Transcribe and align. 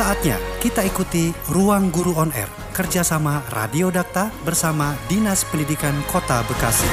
Saatnya 0.00 0.40
kita 0.64 0.80
ikuti 0.80 1.28
Ruang 1.52 1.92
Guru 1.92 2.16
On 2.16 2.32
Air 2.32 2.48
kerjasama 2.72 3.44
Radio 3.52 3.92
Dakta 3.92 4.32
bersama 4.48 4.96
Dinas 5.12 5.44
Pendidikan 5.44 5.92
Kota 6.08 6.40
Bekasi. 6.48 6.88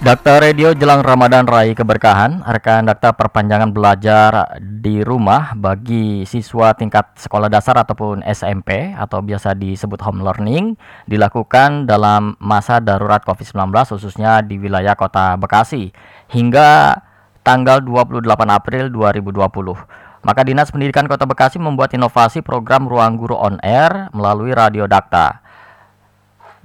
Dakta 0.00 0.40
Radio 0.40 0.72
jelang 0.72 1.04
Ramadan 1.04 1.44
Rai 1.44 1.76
Keberkahan, 1.76 2.40
rekan 2.48 2.88
Dakta 2.88 3.12
perpanjangan 3.12 3.76
belajar 3.76 4.56
di 4.56 5.04
rumah 5.04 5.52
bagi 5.52 6.24
siswa 6.24 6.72
tingkat 6.72 7.20
sekolah 7.20 7.52
dasar 7.52 7.76
ataupun 7.84 8.24
SMP 8.24 8.96
atau 8.96 9.20
biasa 9.20 9.52
disebut 9.52 10.00
home 10.00 10.24
learning 10.24 10.80
dilakukan 11.12 11.84
dalam 11.84 12.40
masa 12.40 12.80
darurat 12.80 13.20
COVID-19 13.20 13.68
khususnya 13.84 14.40
di 14.40 14.56
wilayah 14.56 14.96
Kota 14.96 15.36
Bekasi 15.36 15.92
hingga 16.32 17.04
tanggal 17.42 17.82
28 17.82 18.24
April 18.48 18.90
2020. 18.92 20.20
Maka 20.20 20.40
Dinas 20.44 20.68
Pendidikan 20.68 21.08
Kota 21.08 21.24
Bekasi 21.24 21.56
membuat 21.56 21.96
inovasi 21.96 22.44
program 22.44 22.84
Ruang 22.84 23.16
Guru 23.16 23.40
On 23.40 23.56
Air 23.64 24.12
melalui 24.12 24.52
Radio 24.52 24.84
Dakta 24.84 25.50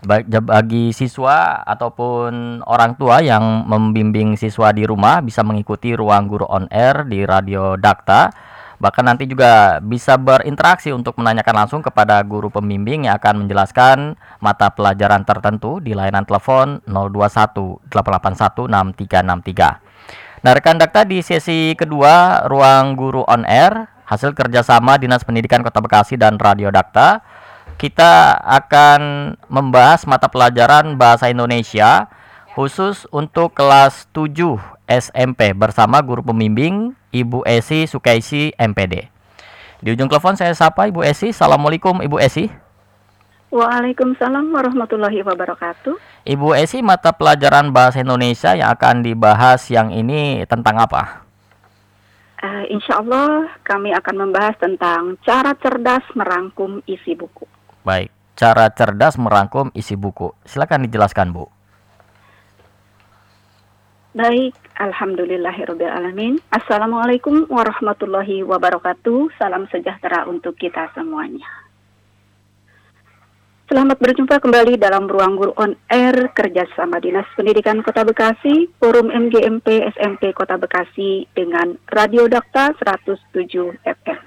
bagi 0.05 0.93
siswa 0.93 1.65
ataupun 1.65 2.61
orang 2.69 2.93
tua 2.95 3.25
yang 3.25 3.65
membimbing 3.65 4.37
siswa 4.37 4.69
di 4.69 4.85
rumah 4.85 5.19
bisa 5.25 5.41
mengikuti 5.41 5.97
ruang 5.97 6.29
guru 6.29 6.45
on 6.45 6.69
air 6.69 7.03
di 7.09 7.25
Radio 7.25 7.73
Dakta. 7.75 8.29
Bahkan 8.75 9.05
nanti 9.07 9.23
juga 9.23 9.79
bisa 9.79 10.19
berinteraksi 10.19 10.91
untuk 10.91 11.15
menanyakan 11.15 11.65
langsung 11.65 11.81
kepada 11.81 12.19
guru 12.27 12.51
pembimbing 12.51 13.07
yang 13.07 13.15
akan 13.15 13.47
menjelaskan 13.47 14.19
mata 14.43 14.67
pelajaran 14.75 15.23
tertentu 15.23 15.79
di 15.79 15.95
layanan 15.95 16.27
telepon 16.27 16.83
021 16.83 17.87
881 17.87 18.67
6363. 18.67 19.94
Nah, 20.45 20.53
rekan 20.53 20.77
Dakta 20.77 21.01
di 21.09 21.25
sesi 21.25 21.73
kedua 21.73 22.45
Ruang 22.45 22.93
Guru 22.93 23.25
On 23.25 23.41
Air 23.49 23.89
hasil 24.05 24.37
kerjasama 24.37 24.93
Dinas 25.01 25.25
Pendidikan 25.25 25.65
Kota 25.65 25.81
Bekasi 25.81 26.21
dan 26.21 26.37
Radio 26.37 26.69
Dakta 26.69 27.25
kita 27.81 28.37
akan 28.45 29.33
membahas 29.49 30.05
mata 30.05 30.29
pelajaran 30.29 31.01
bahasa 31.01 31.33
Indonesia 31.33 32.13
khusus 32.53 33.09
untuk 33.09 33.57
kelas 33.57 34.05
7 34.13 34.61
SMP 34.85 35.57
bersama 35.57 35.97
guru 36.05 36.21
pembimbing 36.21 36.93
Ibu 37.09 37.41
Esi 37.49 37.89
Sukaisi 37.89 38.53
MPD. 38.53 39.09
Di 39.81 39.97
ujung 39.97 40.13
telepon 40.13 40.37
saya 40.37 40.53
sapa 40.53 40.85
Ibu 40.85 41.01
Esi. 41.01 41.33
Assalamualaikum 41.33 42.05
Ibu 42.05 42.21
Esi. 42.21 42.53
Waalaikumsalam 43.53 44.49
warahmatullahi 44.49 45.21
wabarakatuh. 45.21 46.25
Ibu 46.25 46.57
Esi, 46.57 46.81
mata 46.81 47.13
pelajaran 47.13 47.69
bahasa 47.69 48.01
Indonesia 48.01 48.57
yang 48.57 48.73
akan 48.73 49.05
dibahas 49.05 49.69
yang 49.69 49.93
ini 49.93 50.41
tentang 50.49 50.81
apa? 50.81 51.21
Uh, 52.41 52.65
insya 52.73 52.99
Allah 53.01 53.49
kami 53.61 53.93
akan 53.93 54.15
membahas 54.27 54.57
tentang 54.57 55.17
cara 55.21 55.53
cerdas 55.57 56.03
merangkum 56.17 56.81
isi 56.89 57.13
buku. 57.13 57.45
Baik, 57.85 58.09
cara 58.33 58.69
cerdas 58.73 59.17
merangkum 59.17 59.69
isi 59.77 59.93
buku. 59.93 60.33
Silakan 60.45 60.89
dijelaskan, 60.89 61.29
Bu. 61.33 61.45
Baik, 64.15 64.55
Alhamdulillahirrahmanirrahim. 64.79 66.39
Assalamualaikum 66.47 67.47
warahmatullahi 67.51 68.47
wabarakatuh. 68.47 69.31
Salam 69.35 69.67
sejahtera 69.67 70.23
untuk 70.27 70.55
kita 70.55 70.87
semuanya. 70.95 71.64
Selamat 73.65 73.97
berjumpa 73.97 74.37
kembali 74.45 74.77
dalam 74.77 75.09
Ruang 75.09 75.41
Guru 75.41 75.49
On 75.57 75.73
Air 75.89 76.29
kerjasama 76.37 77.01
Dinas 77.01 77.25
Pendidikan 77.33 77.81
Kota 77.81 78.05
Bekasi, 78.05 78.69
Forum 78.77 79.09
MGMP 79.09 79.89
SMP 79.89 80.37
Kota 80.37 80.53
Bekasi 80.53 81.25
dengan 81.33 81.73
Radio 81.89 82.29
Dakta 82.29 82.77
107 82.77 83.25
FM. 83.81 84.21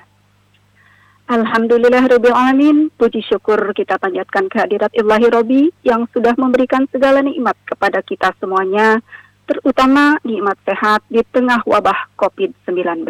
Alhamdulillah 1.30 2.02
Rabbil 2.10 2.34
Alamin, 2.34 2.90
puji 2.98 3.22
syukur 3.22 3.62
kita 3.78 3.94
panjatkan 4.02 4.50
kehadirat 4.50 4.90
Ilahi 4.90 5.30
Robi 5.30 5.70
yang 5.86 6.10
sudah 6.10 6.34
memberikan 6.34 6.90
segala 6.90 7.22
nikmat 7.22 7.54
kepada 7.62 8.02
kita 8.02 8.34
semuanya, 8.42 8.98
terutama 9.46 10.18
nikmat 10.26 10.58
sehat 10.66 11.06
di 11.06 11.22
tengah 11.30 11.62
wabah 11.62 12.10
COVID-19. 12.18 13.06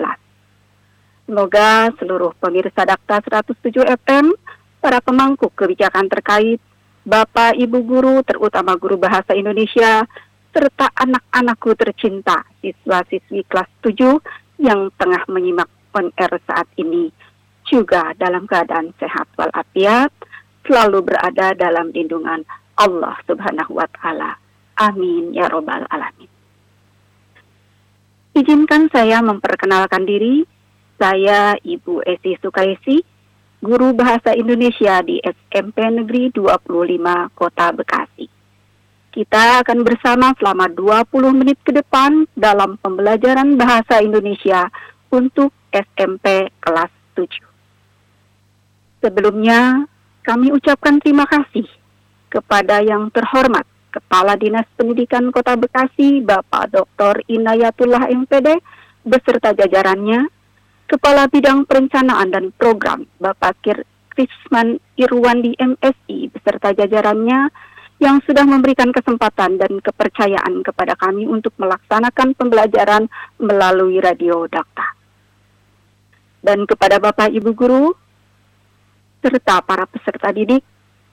Semoga 1.24 1.88
seluruh 1.96 2.36
pemirsa 2.36 2.84
Dakta 2.84 3.24
107 3.24 3.80
FM, 4.04 4.36
para 4.78 5.02
pemangku 5.02 5.50
kebijakan 5.52 6.06
terkait, 6.08 6.62
Bapak 7.08 7.56
Ibu 7.56 7.78
guru, 7.88 8.16
terutama 8.22 8.76
guru 8.76 9.00
bahasa 9.00 9.32
Indonesia, 9.32 10.04
serta 10.52 10.92
anak-anakku 10.92 11.72
tercinta, 11.76 12.44
siswa-siswi 12.60 13.46
kelas 13.48 13.70
7 13.80 14.20
yang 14.60 14.90
tengah 14.98 15.22
menyimak 15.30 15.70
on 15.96 16.12
saat 16.18 16.68
ini 16.76 17.10
juga 17.68 18.12
dalam 18.16 18.44
keadaan 18.48 18.92
sehat 18.96 19.28
walafiat, 19.36 20.12
selalu 20.64 21.04
berada 21.04 21.56
dalam 21.56 21.92
lindungan 21.92 22.44
Allah 22.76 23.16
Subhanahu 23.26 23.76
wa 23.76 23.88
taala. 23.98 24.38
Amin 24.78 25.34
ya 25.34 25.50
robbal 25.50 25.84
alamin. 25.90 26.30
Izinkan 28.38 28.86
saya 28.94 29.18
memperkenalkan 29.24 30.06
diri. 30.06 30.46
Saya 30.98 31.54
Ibu 31.62 32.02
Esi 32.02 32.34
Sukaisi, 32.42 32.98
guru 33.58 33.90
bahasa 33.90 34.38
Indonesia 34.38 35.02
di 35.02 35.18
SMP 35.24 35.82
Negeri 35.90 36.30
25 36.30 37.34
Kota 37.34 37.74
Bekasi. 37.74 38.26
Kita 39.10 39.64
akan 39.66 39.82
bersama 39.82 40.30
selama 40.38 40.70
20 40.70 41.34
menit 41.34 41.58
ke 41.66 41.74
depan 41.74 42.22
dalam 42.38 42.78
pembelajaran 42.78 43.58
bahasa 43.58 43.98
Indonesia 43.98 44.70
untuk 45.10 45.50
SMP 45.74 46.54
kelas 46.62 46.92
7. 47.18 47.26
Sebelumnya, 49.02 49.90
kami 50.22 50.54
ucapkan 50.54 51.02
terima 51.02 51.26
kasih 51.26 51.66
kepada 52.30 52.78
yang 52.84 53.10
terhormat 53.10 53.66
Kepala 53.88 54.36
Dinas 54.36 54.68
Pendidikan 54.76 55.32
Kota 55.32 55.56
Bekasi, 55.56 56.20
Bapak 56.20 56.70
Dr. 56.76 57.24
Inayatullah 57.26 58.12
MPD, 58.12 58.60
beserta 59.02 59.56
jajarannya, 59.56 60.28
Kepala 60.88 61.28
Bidang 61.28 61.68
Perencanaan 61.68 62.32
dan 62.32 62.48
Program, 62.56 63.04
Bapak 63.20 63.60
Kir 63.60 63.84
Krisman 64.08 64.80
Irwandi 64.96 65.52
MSI, 65.60 66.32
beserta 66.32 66.72
jajarannya, 66.72 67.52
yang 68.00 68.24
sudah 68.24 68.48
memberikan 68.48 68.88
kesempatan 68.88 69.60
dan 69.60 69.84
kepercayaan 69.84 70.64
kepada 70.64 70.96
kami 70.96 71.28
untuk 71.28 71.52
melaksanakan 71.60 72.32
pembelajaran 72.32 73.04
melalui 73.36 74.00
radio 74.00 74.48
Dakta. 74.48 74.96
Dan 76.40 76.64
kepada 76.64 76.96
Bapak 76.96 77.36
Ibu 77.36 77.52
Guru, 77.52 77.92
serta 79.20 79.60
para 79.60 79.84
peserta 79.84 80.32
didik, 80.32 80.64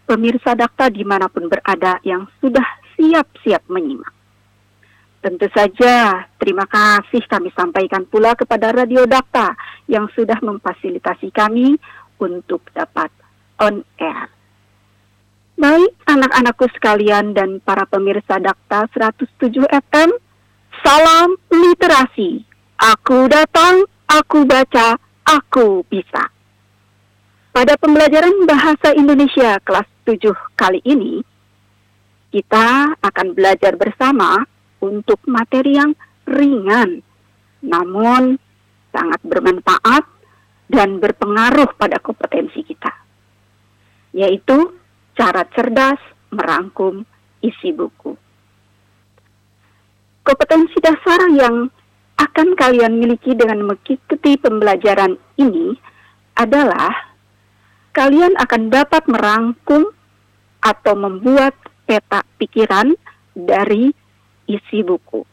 pemirsa 0.08 0.56
dakta 0.56 0.88
di 0.88 1.04
mana 1.04 1.28
pun 1.28 1.52
berada 1.52 2.00
yang 2.08 2.32
sudah 2.40 2.64
siap-siap 2.96 3.68
menyimak. 3.68 4.15
Tentu 5.26 5.50
saja, 5.58 6.22
terima 6.38 6.70
kasih 6.70 7.26
kami 7.26 7.50
sampaikan 7.58 8.06
pula 8.06 8.38
kepada 8.38 8.70
Radio 8.70 9.10
Dakta 9.10 9.58
yang 9.90 10.06
sudah 10.14 10.38
memfasilitasi 10.38 11.34
kami 11.34 11.82
untuk 12.22 12.62
dapat 12.78 13.10
on 13.58 13.82
air. 13.98 14.30
Baik 15.58 15.98
anak-anakku 16.06 16.70
sekalian 16.78 17.34
dan 17.34 17.58
para 17.58 17.90
pemirsa 17.90 18.38
Dakta 18.38 18.86
107 18.94 19.66
FM, 19.66 20.14
salam 20.86 21.34
literasi. 21.50 22.46
Aku 22.78 23.26
datang, 23.26 23.82
aku 24.06 24.46
baca, 24.46 24.94
aku 25.26 25.82
bisa. 25.90 26.30
Pada 27.50 27.74
pembelajaran 27.82 28.46
bahasa 28.46 28.94
Indonesia 28.94 29.58
kelas 29.66 29.90
7 30.06 30.22
kali 30.54 30.86
ini, 30.86 31.26
kita 32.30 32.94
akan 33.02 33.34
belajar 33.34 33.74
bersama 33.74 34.46
untuk 34.86 35.22
materi 35.26 35.78
yang 35.78 35.92
ringan, 36.30 37.02
namun 37.66 38.38
sangat 38.94 39.20
bermanfaat 39.26 40.06
dan 40.70 40.98
berpengaruh 40.98 41.74
pada 41.78 42.02
kompetensi 42.02 42.62
kita, 42.66 42.94
yaitu 44.14 44.74
cara 45.18 45.46
cerdas 45.54 46.00
merangkum 46.34 47.06
isi 47.42 47.70
buku. 47.74 48.18
Kompetensi 50.26 50.78
dasar 50.82 51.30
yang 51.30 51.70
akan 52.18 52.48
kalian 52.58 52.98
miliki 52.98 53.38
dengan 53.38 53.62
mengikuti 53.70 54.40
pembelajaran 54.40 55.20
ini 55.38 55.78
adalah 56.34 56.92
kalian 57.94 58.34
akan 58.40 58.74
dapat 58.74 59.04
merangkum 59.06 59.94
atau 60.66 60.94
membuat 60.98 61.54
peta 61.86 62.26
pikiran 62.42 62.98
dari 63.38 63.94
isi 64.46 64.82
buku. 64.86 65.26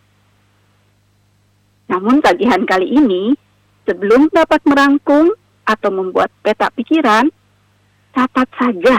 Namun 1.89 2.25
tagihan 2.25 2.65
kali 2.65 2.89
ini, 2.89 3.37
sebelum 3.85 4.33
dapat 4.33 4.65
merangkum 4.65 5.33
atau 5.69 5.91
membuat 5.93 6.33
peta 6.41 6.73
pikiran, 6.73 7.29
catat 8.13 8.49
saja 8.57 8.97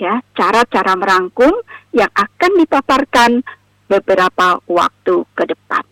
ya 0.00 0.24
cara-cara 0.32 0.96
merangkum 0.96 1.52
yang 1.92 2.08
akan 2.16 2.52
dipaparkan 2.64 3.44
beberapa 3.84 4.58
waktu 4.64 5.28
ke 5.36 5.44
depan. 5.44 5.84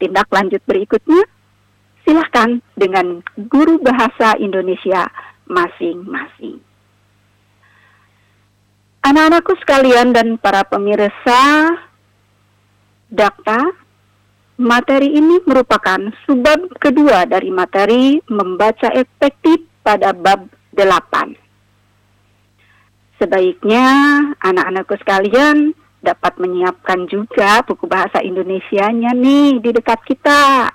Tindak 0.00 0.30
lanjut 0.32 0.62
berikutnya, 0.64 1.20
silahkan 2.06 2.64
dengan 2.72 3.20
guru 3.36 3.76
bahasa 3.82 4.40
Indonesia 4.40 5.04
masing-masing. 5.44 6.64
Anak-anakku 9.04 9.52
sekalian 9.60 10.16
dan 10.16 10.40
para 10.40 10.64
pemirsa 10.64 11.76
Dakta, 13.08 13.72
materi 14.60 15.16
ini 15.16 15.40
merupakan 15.48 15.96
subbab 16.28 16.76
kedua 16.76 17.24
dari 17.24 17.48
materi 17.48 18.20
membaca 18.28 18.92
efektif 18.92 19.64
pada 19.80 20.12
bab 20.12 20.44
8. 20.76 21.32
Sebaiknya 23.16 23.86
anak-anakku 24.44 24.94
sekalian 25.00 25.72
dapat 26.04 26.36
menyiapkan 26.36 27.08
juga 27.08 27.64
buku 27.64 27.88
bahasa 27.88 28.20
Indonesianya 28.20 29.16
nih 29.16 29.58
di 29.58 29.70
dekat 29.72 30.04
kita 30.04 30.68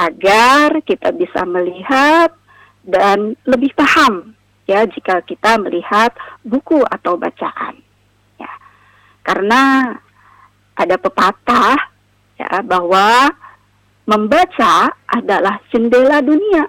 agar 0.00 0.82
kita 0.82 1.14
bisa 1.14 1.46
melihat 1.46 2.34
dan 2.82 3.38
lebih 3.46 3.70
paham 3.78 4.34
ya 4.66 4.82
jika 4.90 5.22
kita 5.22 5.60
melihat 5.62 6.10
buku 6.42 6.82
atau 6.88 7.14
bacaan 7.14 7.78
ya 8.42 8.50
karena 9.22 9.94
ada 10.74 10.96
pepatah 10.98 11.78
ya 12.38 12.60
bahwa 12.66 13.30
membaca 14.04 14.90
adalah 15.06 15.62
jendela 15.70 16.20
dunia 16.20 16.66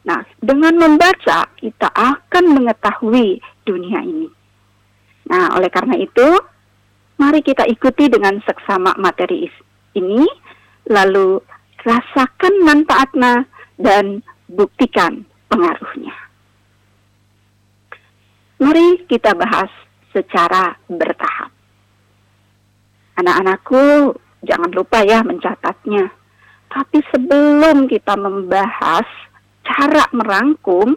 nah 0.00 0.24
dengan 0.40 0.74
membaca 0.80 1.46
kita 1.60 1.88
akan 1.92 2.44
mengetahui 2.56 3.38
dunia 3.68 4.00
ini 4.00 4.28
nah 5.28 5.54
oleh 5.54 5.68
karena 5.68 6.00
itu 6.00 6.28
mari 7.20 7.44
kita 7.44 7.68
ikuti 7.68 8.08
dengan 8.08 8.40
seksama 8.42 8.96
materi 8.96 9.46
ini 9.94 10.24
lalu 10.88 11.38
rasakan 11.84 12.54
manfaatnya 12.64 13.46
dan 13.80 14.20
buktikan 14.50 15.24
pengaruhnya. 15.48 16.14
Mari 18.60 19.08
kita 19.08 19.32
bahas 19.32 19.72
secara 20.12 20.76
bertahap. 20.90 21.48
Anak-anakku, 23.20 24.16
jangan 24.48 24.72
lupa 24.72 25.04
ya 25.04 25.20
mencatatnya. 25.20 26.08
Tapi 26.72 27.04
sebelum 27.12 27.84
kita 27.84 28.16
membahas 28.16 29.04
cara 29.60 30.08
merangkum, 30.16 30.96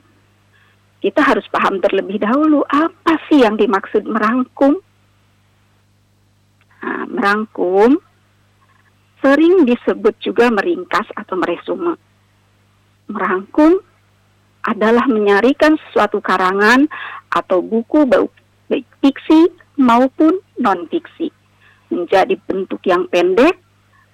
kita 1.03 1.19
harus 1.19 1.43
paham 1.51 1.83
terlebih 1.83 2.23
dahulu 2.23 2.63
apa 2.71 3.19
sih 3.27 3.43
yang 3.43 3.59
dimaksud 3.59 4.07
merangkum. 4.07 4.79
Nah, 6.79 7.03
merangkum 7.11 7.99
sering 9.19 9.67
disebut 9.67 10.15
juga 10.23 10.47
meringkas 10.47 11.11
atau 11.19 11.35
meresume. 11.35 11.99
Merangkum 13.11 13.83
adalah 14.63 15.03
menyarikan 15.11 15.75
suatu 15.91 16.23
karangan 16.23 16.87
atau 17.35 17.59
buku 17.59 18.07
baik 18.07 18.87
fiksi 19.03 19.51
maupun 19.75 20.39
non-fiksi 20.55 21.42
menjadi 21.93 22.33
bentuk 22.49 22.81
yang 22.89 23.05
pendek, 23.07 23.61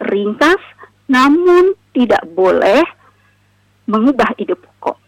ringkas, 0.04 0.60
namun 1.08 1.74
tidak 1.96 2.22
boleh 2.36 2.84
mengubah 3.88 4.36
ide 4.38 4.54
pokok. 4.54 5.00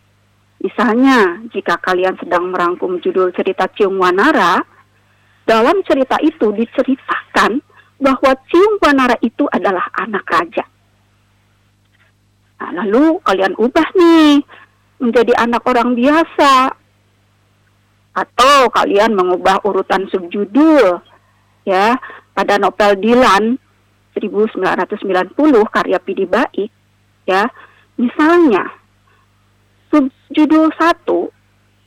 Misalnya, 0.63 1.41
jika 1.51 1.77
kalian 1.83 2.18
sedang 2.18 2.50
merangkum 2.50 2.97
judul 3.03 3.29
cerita 3.35 3.69
Ciung 3.75 4.00
Wanara, 4.00 4.62
dalam 5.45 5.83
cerita 5.83 6.18
itu 6.23 6.53
diceritakan 6.53 7.62
bahwa 8.01 8.31
Ciung 8.50 8.81
Wanara 8.81 9.18
itu 9.21 9.45
adalah 9.51 9.85
anak 9.97 10.25
raja. 10.25 10.65
Nah, 12.62 12.71
lalu 12.85 13.18
kalian 13.25 13.57
ubah 13.57 13.89
nih 13.97 14.45
menjadi 15.01 15.33
anak 15.33 15.65
orang 15.65 15.97
biasa 15.97 16.77
atau 18.13 18.69
kalian 18.69 19.18
mengubah 19.18 19.65
urutan 19.65 20.06
subjudul 20.13 21.01
ya 21.65 21.97
pada 22.31 22.56
novel 22.57 22.98
Dilan 23.00 23.57
1990 24.16 25.36
karya 25.72 26.00
Pidi 26.00 26.25
Baik 26.28 26.72
ya. 27.28 27.48
Misalnya 28.00 28.66
subjudul 29.92 30.72
satu 30.75 31.30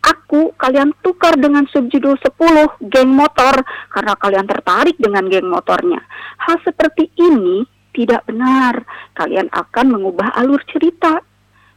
aku 0.05 0.53
kalian 0.61 0.93
tukar 1.01 1.35
dengan 1.41 1.65
subjudul 1.69 2.21
10 2.21 2.93
geng 2.93 3.11
motor 3.13 3.57
karena 3.89 4.13
kalian 4.21 4.47
tertarik 4.47 4.97
dengan 5.01 5.25
geng 5.33 5.49
motornya. 5.49 6.05
Hal 6.45 6.61
seperti 6.61 7.09
ini 7.17 7.65
tidak 7.97 8.29
benar. 8.29 8.85
Kalian 9.17 9.49
akan 9.49 9.87
mengubah 9.97 10.37
alur 10.37 10.61
cerita. 10.69 11.23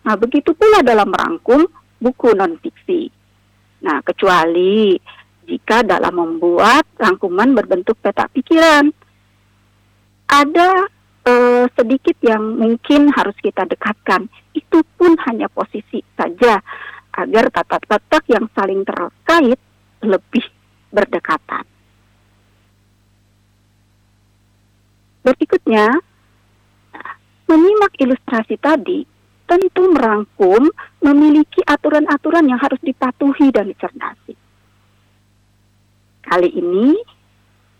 Nah, 0.03 0.15
begitu 0.19 0.51
pula 0.57 0.83
dalam 0.83 1.13
merangkum 1.13 1.67
buku 2.01 2.33
non-fiksi. 2.35 3.11
Nah, 3.85 4.01
kecuali 4.01 4.97
jika 5.47 5.81
dalam 5.81 6.13
membuat 6.19 6.83
rangkuman 6.99 7.55
berbentuk 7.55 7.95
peta 8.03 8.27
pikiran. 8.29 8.91
Ada 10.27 10.69
eh, 11.23 11.65
sedikit 11.71 12.19
yang 12.19 12.59
mungkin 12.59 13.07
harus 13.15 13.33
kita 13.39 13.63
dekatkan. 13.63 14.27
Itu 14.51 14.83
pun 14.99 15.15
hanya 15.25 15.47
posisi 15.47 16.03
saja 16.19 16.59
agar 17.17 17.49
tatak-tatak 17.49 18.23
yang 18.29 18.45
saling 18.53 18.83
terkait 18.83 19.57
lebih 20.03 20.45
berdekatan. 20.93 21.65
Berikutnya, 25.25 25.91
menyimak 27.51 27.93
ilustrasi 27.99 28.55
tadi 28.61 29.03
tentu 29.47 29.83
merangkum 29.91 30.67
memiliki 31.03 31.63
aturan-aturan 31.63 32.47
yang 32.47 32.59
harus 32.59 32.79
dipatuhi 32.83 33.51
dan 33.51 33.71
dicerdasi. 33.71 34.46
Kali 36.27 36.49
ini 36.51 36.91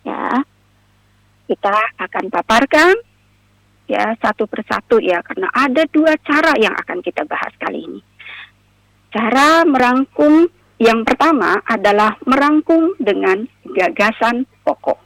ya 0.08 0.40
kita 1.48 1.76
akan 2.00 2.32
paparkan 2.32 2.96
ya 3.88 4.16
satu 4.20 4.48
persatu 4.48 5.04
ya 5.04 5.20
karena 5.24 5.52
ada 5.52 5.84
dua 5.92 6.16
cara 6.24 6.56
yang 6.56 6.72
akan 6.76 7.04
kita 7.04 7.28
bahas 7.28 7.52
kali 7.60 7.84
ini. 7.84 8.02
Cara 9.12 9.68
merangkum 9.68 10.48
yang 10.80 11.04
pertama 11.04 11.60
adalah 11.68 12.16
merangkum 12.24 12.96
dengan 13.00 13.44
gagasan 13.68 14.48
pokok. 14.64 15.00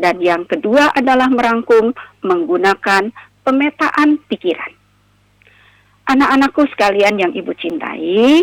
Dan 0.00 0.16
yang 0.22 0.48
kedua 0.48 0.96
adalah 0.96 1.28
merangkum 1.28 1.92
menggunakan 2.24 3.12
pemetaan 3.44 4.16
pikiran 4.32 4.80
anak-anakku 6.10 6.66
sekalian 6.74 7.22
yang 7.22 7.30
ibu 7.30 7.54
cintai, 7.54 8.42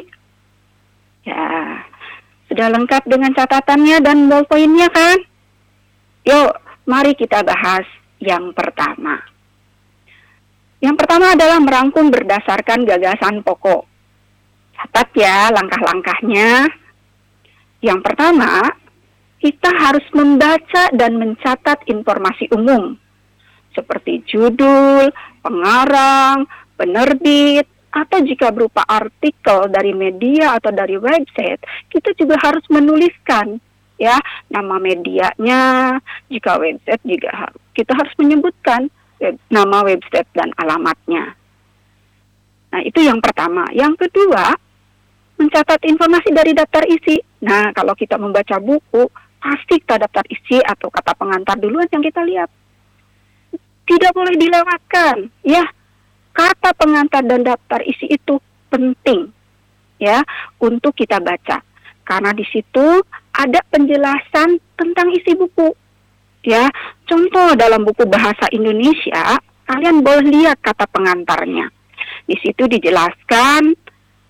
sudah 2.58 2.74
lengkap 2.74 3.06
dengan 3.06 3.38
catatannya 3.38 4.02
dan 4.02 4.26
ballpointnya 4.26 4.90
kan? 4.90 5.22
Yuk, 6.26 6.58
mari 6.90 7.14
kita 7.14 7.46
bahas 7.46 7.86
yang 8.18 8.50
pertama. 8.58 9.22
Yang 10.82 11.06
pertama 11.06 11.38
adalah 11.38 11.62
merangkum 11.62 12.10
berdasarkan 12.10 12.82
gagasan 12.82 13.46
pokok. 13.46 13.86
Catat 14.74 15.06
ya 15.14 15.54
langkah-langkahnya. 15.54 16.66
Yang 17.86 18.00
pertama, 18.02 18.74
kita 19.38 19.70
harus 19.78 20.06
membaca 20.18 20.90
dan 20.98 21.14
mencatat 21.14 21.86
informasi 21.86 22.50
umum 22.58 22.98
seperti 23.78 24.26
judul, 24.26 25.14
pengarang, 25.46 26.50
penerbit, 26.74 27.70
atau 27.92 28.20
jika 28.22 28.52
berupa 28.52 28.84
artikel 28.86 29.72
dari 29.72 29.96
media 29.96 30.60
atau 30.60 30.70
dari 30.70 31.00
website, 31.00 31.64
kita 31.90 32.14
juga 32.14 32.36
harus 32.44 32.64
menuliskan 32.68 33.58
ya 33.98 34.18
nama 34.54 34.78
medianya, 34.78 35.98
jika 36.30 36.62
website 36.62 37.02
juga 37.02 37.50
kita 37.74 37.94
harus 37.94 38.14
menyebutkan 38.18 38.90
web, 39.22 39.36
nama 39.50 39.86
website 39.86 40.30
dan 40.34 40.50
alamatnya. 40.58 41.38
Nah, 42.74 42.82
itu 42.84 43.00
yang 43.06 43.22
pertama. 43.22 43.70
Yang 43.74 44.08
kedua, 44.08 44.54
mencatat 45.38 45.82
informasi 45.86 46.30
dari 46.34 46.52
daftar 46.58 46.84
isi. 46.90 47.22
Nah, 47.46 47.70
kalau 47.74 47.94
kita 47.94 48.18
membaca 48.18 48.58
buku, 48.58 49.06
pasti 49.38 49.78
kita 49.82 50.02
daftar 50.02 50.26
isi 50.30 50.58
atau 50.62 50.90
kata 50.90 51.14
pengantar 51.14 51.56
duluan 51.62 51.88
yang 51.90 52.04
kita 52.04 52.22
lihat. 52.26 52.50
Tidak 53.88 54.12
boleh 54.12 54.36
dilewatkan, 54.36 55.32
ya 55.48 55.64
kata 56.38 56.70
pengantar 56.78 57.26
dan 57.26 57.42
daftar 57.42 57.82
isi 57.82 58.14
itu 58.14 58.38
penting 58.70 59.34
ya 59.98 60.22
untuk 60.62 60.94
kita 60.94 61.18
baca. 61.18 61.66
Karena 62.06 62.32
di 62.32 62.46
situ 62.48 63.02
ada 63.34 63.60
penjelasan 63.74 64.62
tentang 64.78 65.10
isi 65.18 65.34
buku 65.34 65.74
ya. 66.46 66.70
Contoh 67.10 67.58
dalam 67.58 67.82
buku 67.82 68.06
bahasa 68.06 68.46
Indonesia 68.54 69.42
kalian 69.66 70.06
boleh 70.06 70.30
lihat 70.30 70.62
kata 70.62 70.86
pengantarnya. 70.94 71.74
Di 72.30 72.38
situ 72.40 72.70
dijelaskan 72.70 73.74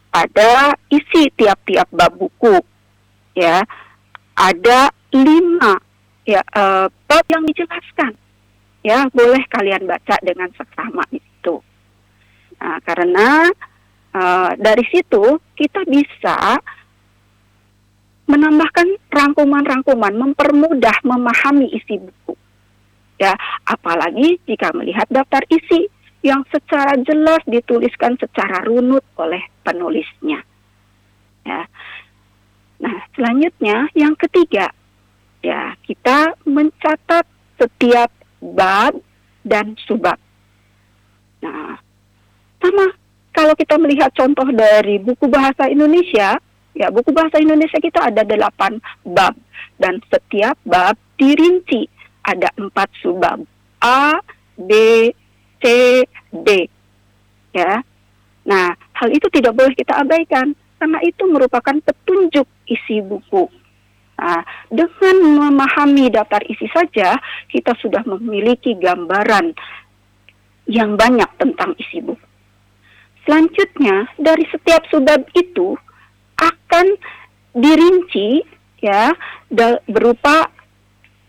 pada 0.08 0.74
isi 0.88 1.28
tiap-tiap 1.36 1.92
bab 1.92 2.16
buku 2.16 2.56
ya. 3.36 3.62
Ada 4.38 4.94
lima 5.12 5.76
ya 6.24 6.40
uh, 6.56 6.88
bab 6.88 7.26
yang 7.28 7.44
dijelaskan 7.52 8.16
ya. 8.82 9.06
Boleh 9.12 9.44
kalian 9.52 9.84
baca 9.86 10.16
dengan 10.24 10.48
seksama. 10.56 11.04
itu 11.12 11.26
Nah, 12.58 12.78
karena 12.82 13.48
uh, 14.14 14.52
dari 14.58 14.86
situ 14.90 15.38
kita 15.54 15.86
bisa 15.86 16.58
menambahkan 18.28 18.88
rangkuman-rangkuman, 19.08 20.14
mempermudah 20.14 21.00
memahami 21.08 21.72
isi 21.72 21.96
buku. 21.98 22.36
Ya, 23.18 23.34
apalagi 23.66 24.38
jika 24.46 24.70
melihat 24.76 25.10
daftar 25.10 25.42
isi 25.50 25.90
yang 26.22 26.44
secara 26.52 27.00
jelas 27.02 27.42
dituliskan 27.48 28.20
secara 28.20 28.62
runut 28.68 29.02
oleh 29.18 29.42
penulisnya. 29.64 30.44
Ya. 31.48 31.66
Nah, 32.78 32.98
selanjutnya 33.18 33.90
yang 33.98 34.14
ketiga, 34.20 34.70
ya, 35.42 35.74
kita 35.88 36.38
mencatat 36.46 37.26
setiap 37.58 38.12
bab 38.38 39.02
dan 39.42 39.74
subbab. 39.88 40.20
Nah, 41.42 41.80
sama 42.67 42.91
kalau 43.31 43.53
kita 43.55 43.79
melihat 43.79 44.12
contoh 44.17 44.50
dari 44.51 45.00
buku 45.00 45.29
bahasa 45.31 45.69
Indonesia, 45.71 46.36
ya 46.75 46.88
buku 46.91 47.13
bahasa 47.15 47.39
Indonesia 47.39 47.79
kita 47.79 48.12
ada 48.12 48.25
delapan 48.27 48.81
bab 49.07 49.38
dan 49.79 50.01
setiap 50.09 50.57
bab 50.65 50.97
dirinci 51.15 51.86
ada 52.27 52.51
empat 52.59 52.91
subbab 53.00 53.45
A, 53.79 54.19
B, 54.57 54.71
C, 55.62 55.65
D. 56.33 56.50
Ya. 57.53 57.79
Nah, 58.43 58.74
hal 58.74 59.09
itu 59.13 59.29
tidak 59.31 59.53
boleh 59.55 59.74
kita 59.77 60.01
abaikan 60.01 60.57
karena 60.81 61.00
itu 61.05 61.24
merupakan 61.29 61.77
petunjuk 61.77 62.47
isi 62.67 63.00
buku. 63.05 63.47
Nah, 64.17 64.41
dengan 64.74 65.15
memahami 65.45 66.09
daftar 66.09 66.41
isi 66.50 66.65
saja, 66.74 67.21
kita 67.53 67.77
sudah 67.77 68.01
memiliki 68.17 68.74
gambaran 68.74 69.53
yang 70.65 70.97
banyak 70.97 71.29
tentang 71.38 71.77
isi 71.77 72.01
buku. 72.01 72.26
Selanjutnya, 73.27 74.07
dari 74.15 74.48
setiap 74.48 74.88
subbab 74.88 75.27
itu 75.36 75.75
akan 76.39 76.96
dirinci 77.51 78.39
ya 78.79 79.12
berupa 79.84 80.48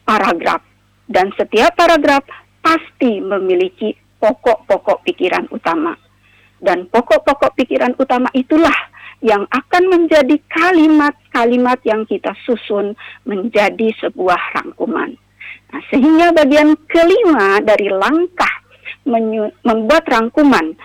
paragraf 0.06 0.62
dan 1.10 1.34
setiap 1.34 1.74
paragraf 1.74 2.22
pasti 2.62 3.18
memiliki 3.18 3.98
pokok-pokok 4.22 5.02
pikiran 5.10 5.50
utama. 5.50 5.98
Dan 6.62 6.86
pokok-pokok 6.86 7.58
pikiran 7.58 7.98
utama 7.98 8.30
itulah 8.30 8.74
yang 9.18 9.42
akan 9.50 9.90
menjadi 9.90 10.38
kalimat-kalimat 10.54 11.82
yang 11.82 12.06
kita 12.06 12.30
susun 12.46 12.94
menjadi 13.26 13.90
sebuah 13.98 14.38
rangkuman. 14.54 15.18
Nah, 15.74 15.82
sehingga 15.90 16.30
bagian 16.30 16.78
kelima 16.86 17.58
dari 17.58 17.90
langkah 17.90 18.54
membuat 19.64 20.04
rangkuman 20.06 20.76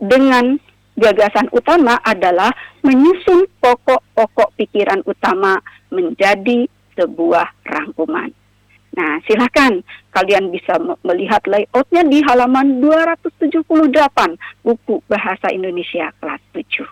dengan 0.00 0.60
gagasan 0.96 1.52
utama 1.52 2.00
adalah 2.00 2.50
menyusun 2.80 3.44
pokok-pokok 3.60 4.56
pikiran 4.56 5.04
utama 5.04 5.60
menjadi 5.92 6.64
sebuah 6.96 7.52
rangkuman. 7.68 8.32
Nah, 8.96 9.20
silakan 9.28 9.84
kalian 10.16 10.48
bisa 10.48 10.80
melihat 11.04 11.44
layoutnya 11.44 12.00
di 12.08 12.24
halaman 12.24 12.80
278 12.80 13.68
buku 14.64 15.04
Bahasa 15.04 15.52
Indonesia 15.52 16.08
kelas 16.16 16.40
7. 16.56 16.88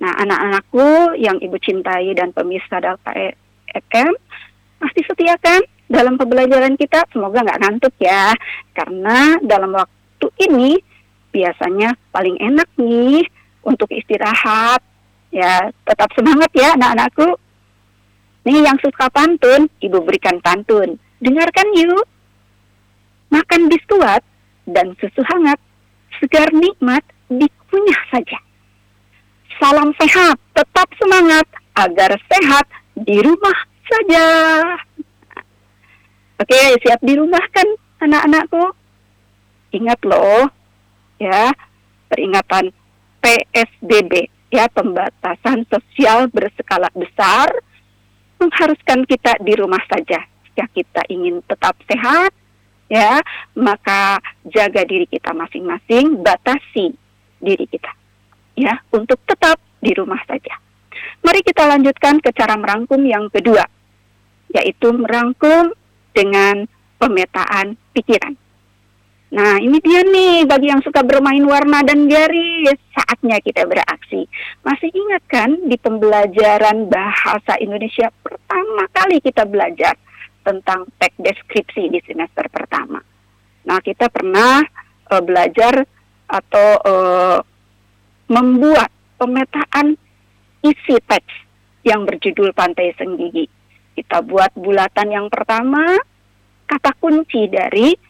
Nah, 0.00 0.16
anak-anakku 0.24 1.20
yang 1.20 1.36
ibu 1.44 1.60
cintai 1.60 2.16
dan 2.16 2.32
pemirsa 2.32 2.80
Delta 2.80 3.12
FM, 3.68 4.16
pasti 4.80 5.04
setia 5.04 5.36
kan 5.36 5.60
dalam 5.84 6.16
pembelajaran 6.16 6.80
kita? 6.80 7.04
Semoga 7.12 7.44
nggak 7.44 7.60
ngantuk 7.60 7.92
ya, 8.00 8.32
karena 8.72 9.36
dalam 9.44 9.76
waktu 9.76 10.28
ini 10.48 10.80
biasanya 11.30 11.94
paling 12.10 12.36
enak 12.40 12.68
nih 12.76 13.26
untuk 13.64 13.90
istirahat. 13.92 14.80
Ya, 15.28 15.68
tetap 15.84 16.08
semangat 16.16 16.48
ya 16.56 16.72
anak-anakku. 16.72 17.36
Nih 18.48 18.64
yang 18.64 18.80
suka 18.80 19.12
pantun, 19.12 19.68
ibu 19.84 20.00
berikan 20.00 20.40
pantun 20.40 20.96
Dengarkan 21.18 21.68
yuk. 21.74 22.06
Makan 23.28 23.68
biskuat 23.68 24.24
dan 24.64 24.94
susu 24.96 25.20
hangat, 25.26 25.60
segar 26.16 26.48
nikmat 26.54 27.04
dikunyah 27.28 28.00
saja. 28.08 28.38
Salam 29.58 29.92
sehat, 29.98 30.38
tetap 30.54 30.88
semangat 30.96 31.44
agar 31.76 32.14
sehat 32.30 32.64
di 32.96 33.20
rumah 33.20 33.58
saja. 33.84 34.24
Oke, 36.38 36.78
siap 36.86 37.02
di 37.02 37.18
rumah 37.18 37.42
kan 37.50 37.66
anak-anakku? 38.00 38.72
Ingat 39.74 40.00
loh, 40.06 40.48
ya, 41.18 41.52
peringatan 42.08 42.72
PSBB, 43.20 44.30
ya, 44.54 44.70
pembatasan 44.72 45.66
sosial 45.68 46.30
berskala 46.30 46.88
besar, 46.94 47.50
mengharuskan 48.38 49.04
kita 49.04 49.36
di 49.42 49.52
rumah 49.58 49.82
saja 49.90 50.22
jika 50.46 50.64
kita 50.74 51.02
ingin 51.10 51.42
tetap 51.44 51.74
sehat, 51.86 52.30
ya, 52.90 53.20
maka 53.54 54.22
jaga 54.46 54.86
diri 54.86 55.06
kita 55.06 55.34
masing-masing, 55.34 56.22
batasi 56.22 56.94
diri 57.42 57.66
kita, 57.66 57.90
ya, 58.54 58.78
untuk 58.94 59.18
tetap 59.26 59.58
di 59.78 59.94
rumah 59.94 60.18
saja. 60.26 60.58
Mari 61.22 61.42
kita 61.42 61.66
lanjutkan 61.66 62.18
ke 62.22 62.30
cara 62.34 62.54
merangkum 62.58 63.02
yang 63.06 63.30
kedua, 63.30 63.66
yaitu 64.54 64.90
merangkum 64.94 65.74
dengan 66.14 66.66
pemetaan 66.98 67.78
pikiran. 67.94 68.34
Nah, 69.28 69.60
ini 69.60 69.76
dia 69.84 70.00
nih 70.08 70.48
bagi 70.48 70.72
yang 70.72 70.80
suka 70.80 71.04
bermain 71.04 71.44
warna 71.44 71.84
dan 71.84 72.08
garis, 72.08 72.80
saatnya 72.96 73.36
kita 73.44 73.68
beraksi. 73.68 74.24
Masih 74.64 74.88
ingat 74.88 75.22
kan 75.28 75.52
di 75.68 75.76
pembelajaran 75.76 76.88
bahasa 76.88 77.60
Indonesia 77.60 78.08
pertama 78.24 78.88
kali 78.88 79.20
kita 79.20 79.44
belajar 79.44 80.00
tentang 80.40 80.88
teks 80.96 81.20
deskripsi 81.20 81.92
di 81.92 82.00
semester 82.08 82.48
pertama. 82.48 83.04
Nah, 83.68 83.78
kita 83.84 84.08
pernah 84.08 84.64
uh, 85.12 85.20
belajar 85.20 85.84
atau 86.24 86.68
uh, 86.88 87.38
membuat 88.32 88.88
pemetaan 89.20 89.92
isi 90.64 90.96
teks 91.04 91.34
yang 91.84 92.08
berjudul 92.08 92.56
Pantai 92.56 92.96
Senggigi. 92.96 93.44
Kita 93.92 94.24
buat 94.24 94.56
bulatan 94.56 95.12
yang 95.12 95.28
pertama, 95.28 96.00
kata 96.64 96.96
kunci 96.96 97.44
dari 97.52 98.07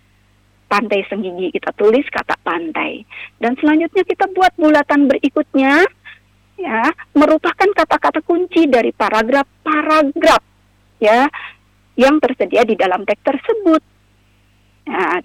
Pantai 0.69 1.01
Senggigi. 1.09 1.49
Kita 1.57 1.73
tulis 1.73 2.05
kata 2.13 2.37
pantai. 2.45 3.03
Dan 3.41 3.57
selanjutnya 3.57 4.05
kita 4.05 4.29
buat 4.37 4.53
bulatan 4.61 5.09
berikutnya, 5.09 5.83
ya, 6.61 6.93
merupakan 7.17 7.69
kata-kata 7.73 8.21
kunci 8.23 8.69
dari 8.69 8.93
paragraf-paragraf, 8.93 10.43
ya, 11.01 11.25
yang 11.97 12.21
tersedia 12.21 12.63
di 12.69 12.77
dalam 12.77 13.03
teks 13.09 13.25
tersebut. 13.25 13.83
Nah, 14.89 15.25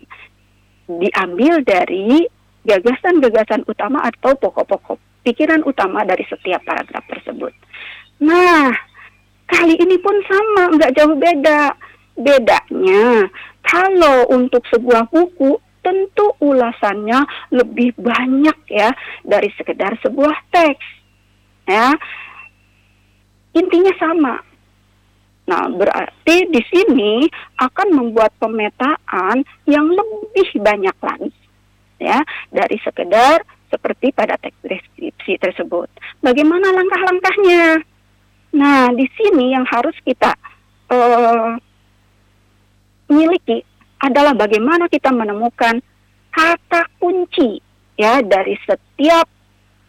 diambil 0.87 1.63
dari 1.63 2.23
gagasan-gagasan 2.63 3.67
utama 3.67 4.07
atau 4.07 4.35
pokok-pokok 4.39 5.23
pikiran 5.23 5.63
utama 5.63 6.03
dari 6.03 6.23
setiap 6.27 6.63
paragraf 6.67 7.03
tersebut. 7.07 7.51
Nah, 8.23 8.71
kali 9.47 9.75
ini 9.79 9.95
pun 9.99 10.15
sama, 10.27 10.75
nggak 10.75 10.93
jauh 10.95 11.15
beda. 11.15 11.75
Bedanya, 12.13 13.25
kalau 13.63 14.27
untuk 14.29 14.63
sebuah 14.69 15.07
buku, 15.09 15.57
tentu 15.83 16.31
ulasannya 16.39 17.23
lebih 17.51 17.95
banyak 17.99 18.57
ya 18.71 18.91
dari 19.23 19.51
sekedar 19.55 19.95
sebuah 20.03 20.35
teks. 20.51 20.87
Ya, 21.63 21.95
intinya 23.55 23.93
sama, 23.95 24.35
Nah, 25.43 25.67
berarti 25.75 26.47
di 26.47 26.61
sini 26.71 27.27
akan 27.59 27.87
membuat 27.91 28.31
pemetaan 28.39 29.43
yang 29.67 29.91
lebih 29.91 30.47
banyak 30.63 30.95
lagi 31.03 31.31
ya 31.99 32.19
dari 32.51 32.79
sekedar 32.83 33.43
seperti 33.67 34.15
pada 34.15 34.39
teks 34.39 34.55
deskripsi 34.63 35.39
tersebut. 35.39 35.91
Bagaimana 36.23 36.71
langkah-langkahnya? 36.71 37.83
Nah, 38.55 38.87
di 38.95 39.07
sini 39.19 39.51
yang 39.51 39.67
harus 39.67 39.97
kita 40.07 40.31
uh, 40.93 41.59
miliki 43.13 43.61
adalah 44.01 44.35
bagaimana 44.35 44.89
kita 44.91 45.13
menemukan 45.13 45.79
kata 46.33 46.81
kunci 46.97 47.61
ya 47.95 48.19
dari 48.25 48.57
setiap 48.65 49.29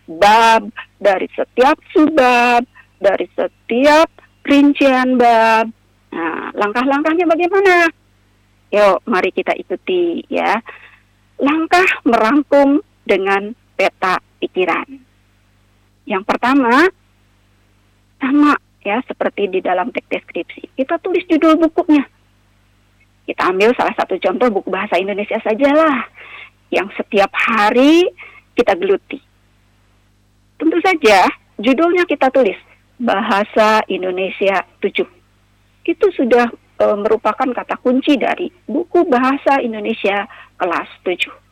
bab, 0.06 0.68
dari 1.00 1.26
setiap 1.32 1.80
subbab, 1.90 2.62
dari 3.00 3.26
setiap 3.32 4.08
rincian 4.44 5.16
bab. 5.16 5.72
Nah, 6.14 6.54
langkah-langkahnya 6.54 7.26
bagaimana? 7.26 7.90
Yuk, 8.70 9.02
mari 9.08 9.30
kita 9.34 9.56
ikuti 9.58 10.22
ya. 10.30 10.60
Langkah 11.40 11.86
merangkum 12.06 12.78
dengan 13.02 13.50
peta 13.74 14.22
pikiran. 14.38 14.86
Yang 16.06 16.22
pertama, 16.28 16.86
sama 18.20 18.54
ya 18.84 19.00
seperti 19.08 19.48
di 19.48 19.60
dalam 19.64 19.90
teks 19.90 20.06
deskripsi. 20.06 20.76
Kita 20.76 21.00
tulis 21.00 21.24
judul 21.26 21.58
bukunya. 21.58 22.04
Kita 23.24 23.48
ambil 23.48 23.72
salah 23.72 23.96
satu 23.96 24.20
contoh 24.20 24.48
buku 24.52 24.68
bahasa 24.68 25.00
Indonesia 25.00 25.40
sajalah 25.40 26.04
yang 26.68 26.88
setiap 26.92 27.32
hari 27.32 28.04
kita 28.52 28.76
geluti. 28.76 29.16
Tentu 30.60 30.78
saja 30.84 31.26
judulnya 31.58 32.04
kita 32.04 32.28
tulis 32.30 32.56
Bahasa 33.00 33.82
Indonesia 33.90 34.62
7. 34.78 35.02
Itu 35.88 36.06
sudah 36.14 36.46
e, 36.78 36.86
merupakan 37.00 37.48
kata 37.50 37.74
kunci 37.82 38.14
dari 38.14 38.46
buku 38.68 39.02
Bahasa 39.10 39.58
Indonesia 39.58 40.28
kelas 40.60 40.88
7. 41.02 41.44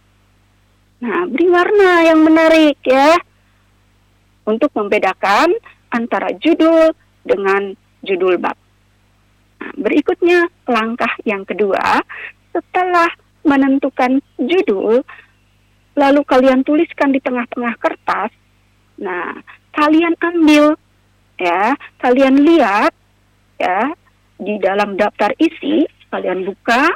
Nah, 1.02 1.26
beri 1.26 1.50
warna 1.50 2.06
yang 2.06 2.22
menarik 2.22 2.78
ya 2.86 3.18
untuk 4.46 4.70
membedakan 4.70 5.50
antara 5.90 6.30
judul 6.38 6.94
dengan 7.26 7.74
judul 8.06 8.38
bab. 8.38 8.61
Berikutnya 9.78 10.50
langkah 10.66 11.12
yang 11.22 11.46
kedua, 11.46 12.02
setelah 12.50 13.08
menentukan 13.42 14.22
judul, 14.38 15.02
lalu 15.98 16.20
kalian 16.24 16.62
tuliskan 16.62 17.12
di 17.12 17.20
tengah-tengah 17.20 17.74
kertas. 17.78 18.30
Nah, 19.02 19.42
kalian 19.74 20.14
ambil 20.20 20.78
ya, 21.36 21.74
kalian 21.98 22.38
lihat 22.44 22.92
ya 23.58 23.92
di 24.38 24.58
dalam 24.62 24.94
daftar 24.98 25.34
isi, 25.38 25.86
kalian 26.10 26.46
buka. 26.46 26.92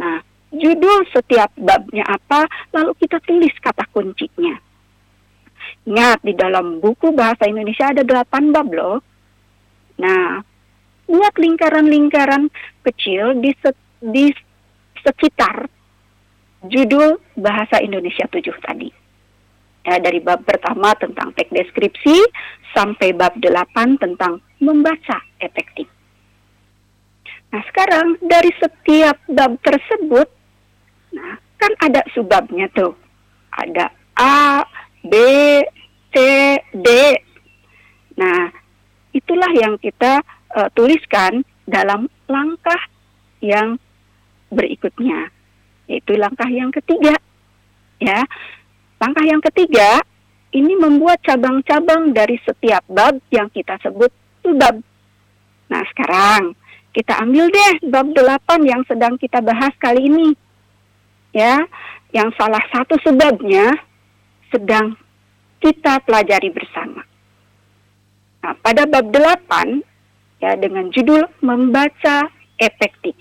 Nah, 0.00 0.22
judul 0.54 1.06
setiap 1.12 1.52
babnya 1.58 2.06
apa, 2.06 2.46
lalu 2.74 2.94
kita 2.98 3.18
tulis 3.22 3.52
kata 3.60 3.84
kuncinya. 3.90 4.56
Ingat, 5.86 6.20
di 6.22 6.32
dalam 6.36 6.78
buku 6.78 7.12
Bahasa 7.12 7.48
Indonesia 7.48 7.90
ada 7.90 8.04
delapan 8.04 8.52
bab 8.52 8.68
loh. 8.68 8.98
Nah, 10.00 10.40
buat 11.10 11.34
lingkaran-lingkaran 11.34 12.46
kecil 12.86 13.34
di, 13.42 13.50
se 13.58 13.74
di 13.98 14.30
sekitar 15.02 15.66
judul 16.70 17.18
Bahasa 17.34 17.82
Indonesia 17.82 18.30
7 18.30 18.38
tadi. 18.62 18.88
Ya, 19.80 19.98
dari 19.98 20.22
bab 20.22 20.46
pertama 20.46 20.94
tentang 20.94 21.34
teks 21.34 21.50
deskripsi 21.50 22.16
sampai 22.76 23.10
bab 23.16 23.34
8 23.42 23.98
tentang 23.98 24.38
membaca 24.62 25.18
efektif. 25.42 25.88
Nah, 27.50 27.64
sekarang 27.66 28.20
dari 28.22 28.52
setiap 28.60 29.18
bab 29.26 29.58
tersebut 29.64 30.30
Nah, 31.14 31.34
kan 31.58 31.72
ada 31.82 32.00
subbabnya 32.14 32.70
tuh. 32.70 32.94
Ada 33.50 33.90
A, 34.18 34.62
B, 35.02 35.14
C, 36.14 36.16
D. 36.70 36.88
Nah, 38.14 38.50
itulah 39.10 39.50
yang 39.58 39.74
kita 39.82 40.22
uh, 40.56 40.68
tuliskan 40.74 41.42
dalam 41.66 42.10
langkah 42.26 42.80
yang 43.40 43.78
berikutnya, 44.50 45.30
yaitu 45.86 46.18
langkah 46.18 46.48
yang 46.50 46.70
ketiga. 46.74 47.14
Ya, 48.00 48.24
langkah 48.96 49.24
yang 49.28 49.44
ketiga 49.44 50.00
ini 50.50 50.74
membuat 50.74 51.22
cabang-cabang 51.22 52.10
dari 52.10 52.40
setiap 52.42 52.82
bab 52.90 53.20
yang 53.30 53.46
kita 53.52 53.78
sebut 53.84 54.10
subbab. 54.42 54.82
Nah, 55.70 55.82
sekarang 55.94 56.58
kita 56.90 57.22
ambil 57.22 57.46
deh 57.52 57.74
bab 57.86 58.10
8 58.10 58.66
yang 58.66 58.82
sedang 58.90 59.14
kita 59.14 59.38
bahas 59.38 59.70
kali 59.78 60.10
ini 60.10 60.34
ya 61.30 61.62
yang 62.10 62.34
salah 62.34 62.62
satu 62.74 62.98
sebabnya 63.06 63.70
sedang 64.50 64.98
kita 65.62 66.02
pelajari 66.02 66.50
bersama. 66.50 67.06
Nah, 68.42 68.54
pada 68.58 68.88
bab 68.90 69.06
8 69.14 69.89
ya 70.40 70.56
dengan 70.56 70.88
judul 70.88 71.28
membaca 71.44 72.28
efektif. 72.56 73.14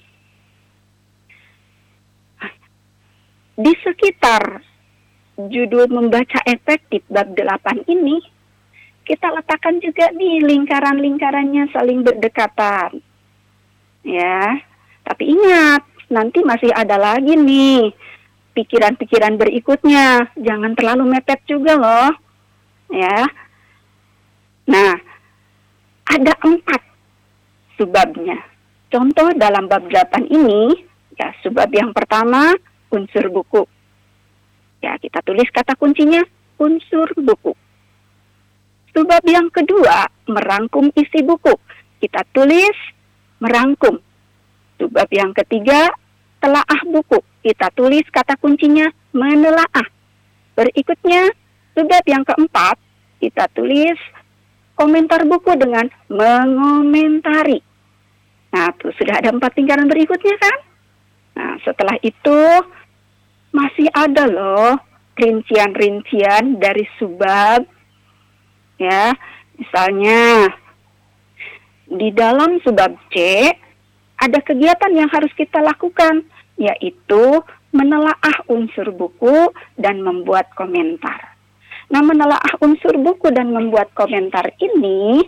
Di 3.59 3.75
sekitar 3.83 4.63
judul 5.35 5.91
membaca 5.91 6.39
efektif 6.47 7.03
bab 7.11 7.35
8 7.35 7.91
ini 7.91 8.23
kita 9.03 9.33
letakkan 9.35 9.81
juga 9.81 10.13
di 10.13 10.39
lingkaran-lingkarannya 10.43 11.73
saling 11.73 12.05
berdekatan. 12.05 13.01
Ya. 14.05 14.63
Tapi 15.01 15.33
ingat, 15.33 15.81
nanti 16.13 16.45
masih 16.45 16.69
ada 16.69 16.95
lagi 16.95 17.33
nih 17.33 17.89
pikiran-pikiran 18.53 19.33
berikutnya. 19.35 20.29
Jangan 20.37 20.77
terlalu 20.77 21.09
mepet 21.09 21.41
juga 21.49 21.73
loh. 21.73 22.13
Ya. 22.93 23.25
Nah, 24.69 24.93
ada 26.05 26.33
empat 26.45 26.81
sebabnya. 27.79 28.35
Contoh 28.91 29.31
dalam 29.39 29.71
bab 29.71 29.87
8 29.87 30.27
ini, 30.27 30.75
ya 31.15 31.31
sebab 31.39 31.71
yang 31.71 31.95
pertama 31.95 32.51
unsur 32.91 33.31
buku. 33.31 33.63
Ya, 34.83 34.99
kita 34.99 35.23
tulis 35.23 35.47
kata 35.55 35.79
kuncinya 35.79 36.19
unsur 36.59 37.07
buku. 37.15 37.55
Sebab 38.91 39.23
yang 39.29 39.47
kedua, 39.53 40.11
merangkum 40.27 40.91
isi 40.97 41.23
buku. 41.23 41.55
Kita 42.03 42.25
tulis 42.35 42.75
merangkum. 43.39 44.01
Sebab 44.79 45.07
yang 45.11 45.31
ketiga, 45.35 45.91
telaah 46.39 46.81
buku. 46.89 47.21
Kita 47.45 47.69
tulis 47.75 48.03
kata 48.11 48.35
kuncinya 48.39 48.89
menelaah. 49.13 49.87
Berikutnya, 50.57 51.31
sebab 51.77 52.03
yang 52.07 52.23
keempat, 52.25 52.75
kita 53.19 53.47
tulis 53.55 53.99
komentar 54.75 55.27
buku 55.27 55.55
dengan 55.59 55.91
mengomentari. 56.07 57.68
Nah, 58.49 58.73
tuh 58.81 58.89
sudah 58.97 59.21
ada 59.21 59.29
empat 59.29 59.53
lingkaran 59.57 59.85
berikutnya 59.85 60.35
kan? 60.41 60.57
Nah, 61.37 61.53
setelah 61.61 61.95
itu 62.01 62.41
masih 63.53 63.87
ada 63.93 64.25
loh 64.25 64.77
rincian-rincian 65.17 66.57
dari 66.57 66.85
subab. 66.97 67.65
Ya, 68.79 69.11
misalnya 69.59 70.49
di 71.89 72.09
dalam 72.15 72.63
subab 72.63 72.95
C 73.11 73.15
ada 74.19 74.39
kegiatan 74.43 74.91
yang 74.95 75.09
harus 75.11 75.31
kita 75.35 75.59
lakukan, 75.59 76.23
yaitu 76.55 77.43
menelaah 77.71 78.37
unsur 78.49 78.89
buku 78.91 79.51
dan 79.77 80.01
membuat 80.01 80.49
komentar. 80.57 81.37
Nah, 81.89 82.01
menelaah 82.05 82.53
unsur 82.61 82.97
buku 83.01 83.33
dan 83.33 83.49
membuat 83.49 83.89
komentar 83.97 84.45
ini, 84.61 85.25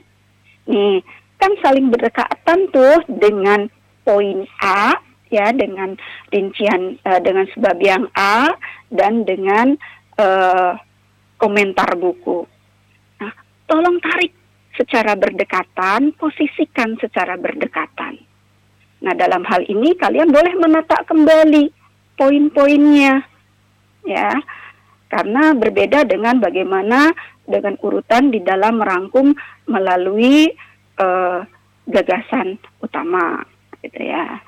nih, 0.69 1.01
kan 1.41 1.57
saling 1.65 1.89
berdekatan 1.89 2.69
tuh 2.69 3.01
dengan 3.09 3.65
poin 4.05 4.45
A, 4.61 4.93
ya, 5.33 5.49
dengan 5.49 5.97
rincian 6.29 7.01
uh, 7.01 7.17
dengan 7.17 7.49
sebab 7.49 7.81
yang 7.81 8.05
A 8.13 8.53
dan 8.93 9.25
dengan 9.25 9.73
uh, 10.21 10.77
komentar 11.41 11.97
buku. 11.97 12.45
Nah, 13.17 13.33
tolong 13.65 13.97
tarik 13.97 14.37
secara 14.77 15.17
berdekatan, 15.17 16.13
posisikan 16.13 17.01
secara 17.01 17.35
berdekatan. 17.41 18.21
Nah, 19.01 19.17
dalam 19.17 19.41
hal 19.49 19.65
ini 19.65 19.97
kalian 19.97 20.29
boleh 20.29 20.53
menata 20.61 21.01
kembali 21.09 21.73
poin-poinnya. 22.13 23.25
Ya. 24.05 24.29
Karena 25.11 25.51
berbeda 25.51 26.07
dengan 26.07 26.39
bagaimana 26.39 27.11
dengan 27.43 27.75
urutan 27.83 28.31
di 28.31 28.39
dalam 28.39 28.79
merangkum 28.79 29.35
melalui 29.67 30.47
uh, 30.99 31.45
gagasan 31.87 32.59
utama 32.83 33.45
gitu 33.85 34.01
ya. 34.01 34.39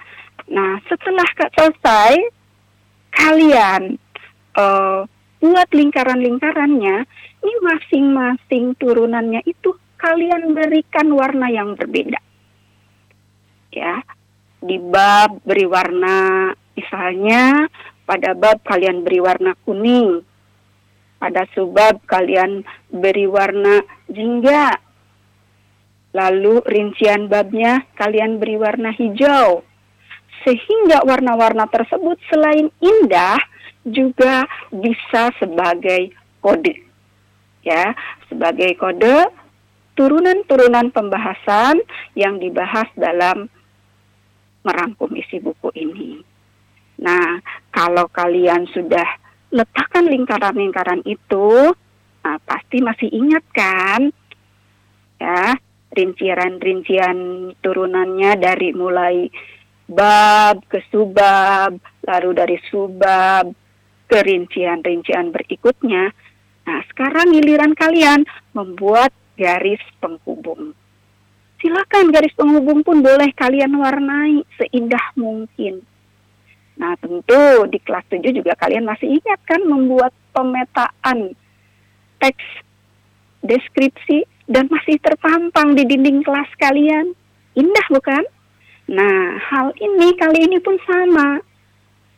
Nah, 0.52 0.80
setelah 0.92 1.28
selesai 1.56 2.14
kalian 3.14 3.96
uh, 4.58 5.08
buat 5.44 5.70
lingkaran-lingkarannya, 5.72 6.98
ini 7.44 7.56
masing-masing 7.64 8.76
turunannya 8.80 9.44
itu 9.44 9.76
kalian 10.00 10.56
berikan 10.56 11.12
warna 11.16 11.48
yang 11.52 11.76
berbeda. 11.76 12.20
Ya, 13.74 14.04
di 14.64 14.78
bab 14.80 15.44
beri 15.44 15.68
warna 15.68 16.52
misalnya 16.78 17.68
pada 18.08 18.32
bab 18.38 18.64
kalian 18.64 19.04
beri 19.04 19.20
warna 19.20 19.58
kuning 19.68 20.22
pada 21.24 21.48
subbab 21.56 22.04
kalian 22.04 22.68
beri 22.92 23.28
warna 23.28 23.80
jingga 24.12 24.76
lalu 26.14 26.62
rincian 26.66 27.28
babnya 27.28 27.84
kalian 27.98 28.38
beri 28.38 28.56
warna 28.56 28.94
hijau 28.94 29.66
sehingga 30.46 31.02
warna-warna 31.04 31.66
tersebut 31.68 32.22
selain 32.30 32.70
indah 32.80 33.40
juga 33.84 34.46
bisa 34.70 35.34
sebagai 35.42 36.14
kode 36.40 36.78
ya 37.66 37.98
sebagai 38.30 38.78
kode 38.78 39.28
turunan-turunan 39.94 40.90
pembahasan 40.90 41.82
yang 42.18 42.42
dibahas 42.42 42.90
dalam 42.98 43.50
merangkum 44.66 45.12
isi 45.14 45.38
buku 45.38 45.70
ini. 45.76 46.24
Nah, 47.04 47.42
kalau 47.70 48.08
kalian 48.10 48.66
sudah 48.72 49.06
letakkan 49.54 50.08
lingkaran-lingkaran 50.10 51.04
itu, 51.06 51.76
nah, 52.26 52.38
pasti 52.48 52.82
masih 52.82 53.10
ingat 53.12 53.44
kan? 53.54 54.02
Ya, 55.22 55.56
rincian-rincian 55.94 57.18
turunannya 57.62 58.32
dari 58.42 58.74
mulai 58.74 59.30
bab 59.88 60.66
ke 60.66 60.82
subab, 60.90 61.78
lalu 62.04 62.30
dari 62.34 62.58
subab 62.68 63.54
ke 64.10 64.20
rincian-rincian 64.20 65.30
berikutnya. 65.30 66.10
Nah, 66.64 66.80
sekarang 66.90 67.36
giliran 67.36 67.78
kalian 67.78 68.26
membuat 68.58 69.14
garis 69.38 69.82
penghubung. 70.02 70.74
Silakan 71.62 72.12
garis 72.12 72.36
penghubung 72.36 72.84
pun 72.84 73.00
boleh 73.00 73.32
kalian 73.36 73.72
warnai 73.80 74.44
seindah 74.60 75.16
mungkin. 75.16 75.80
Nah, 76.74 76.98
tentu 76.98 77.70
di 77.70 77.78
kelas 77.80 78.04
7 78.10 78.34
juga 78.34 78.58
kalian 78.58 78.84
masih 78.84 79.22
ingat 79.22 79.40
kan 79.46 79.62
membuat 79.62 80.12
pemetaan 80.34 81.38
teks 82.18 82.48
deskripsi 83.44 84.26
dan 84.48 84.68
masih 84.68 85.00
terpampang 85.00 85.76
di 85.76 85.84
dinding 85.88 86.24
kelas 86.24 86.50
kalian. 86.60 87.16
Indah 87.56 87.88
bukan? 87.92 88.24
Nah, 88.92 89.40
hal 89.40 89.72
ini 89.80 90.16
kali 90.20 90.44
ini 90.44 90.60
pun 90.60 90.76
sama. 90.84 91.40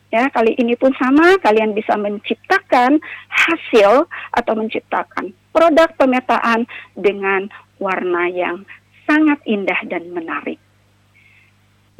Ya, 0.10 0.32
kali 0.32 0.56
ini 0.56 0.80
pun 0.80 0.96
sama, 0.96 1.36
kalian 1.44 1.76
bisa 1.76 2.00
menciptakan 2.00 3.04
hasil 3.28 4.08
atau 4.32 4.54
menciptakan 4.56 5.36
produk 5.52 5.92
pemetaan 6.00 6.64
dengan 6.96 7.52
warna 7.84 8.32
yang 8.32 8.64
sangat 9.04 9.44
indah 9.44 9.76
dan 9.92 10.08
menarik. 10.16 10.60